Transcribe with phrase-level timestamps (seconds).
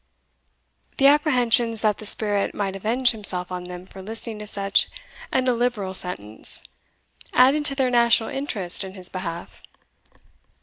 [0.97, 4.89] The apprehensions that the spirit might avenge himself on them for listening to such
[5.31, 6.63] an illiberal sentence,
[7.35, 9.61] added to their national interest in his behalf.